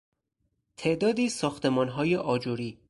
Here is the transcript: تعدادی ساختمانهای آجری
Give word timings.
تعدادی 0.77 1.29
ساختمانهای 1.29 2.15
آجری 2.15 2.79